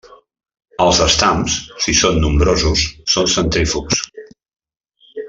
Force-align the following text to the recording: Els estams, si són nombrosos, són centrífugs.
Els 0.85 1.01
estams, 1.07 1.57
si 1.87 1.95
són 1.99 2.17
nombrosos, 2.23 2.87
són 3.17 3.31
centrífugs. 3.37 4.01